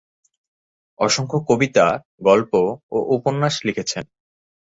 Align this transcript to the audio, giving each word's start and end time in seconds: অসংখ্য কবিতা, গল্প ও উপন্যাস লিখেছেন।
অসংখ্য 0.99 1.37
কবিতা, 1.49 1.85
গল্প 2.21 2.51
ও 2.91 2.97
উপন্যাস 3.15 3.55
লিখেছেন। 3.65 4.05